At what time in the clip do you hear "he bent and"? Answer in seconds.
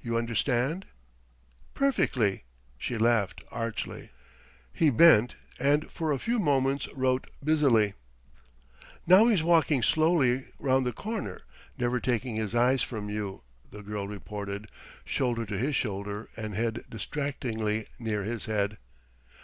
4.72-5.90